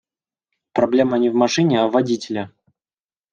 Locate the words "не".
1.19-1.29